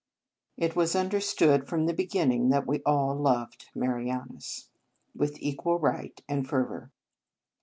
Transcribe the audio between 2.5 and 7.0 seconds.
we all loved Marianus with equal right and fervour.